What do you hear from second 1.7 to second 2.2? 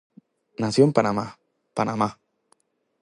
Panamá.